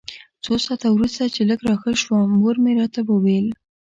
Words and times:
څو 0.43 0.53
ساعته 0.65 0.87
وروسته 0.91 1.23
چې 1.35 1.41
لږ 1.49 1.59
راښه 1.69 1.91
شوم 2.01 2.27
مور 2.39 2.55
مې 2.63 2.71
راته 2.79 3.01
وویل. 3.05 3.47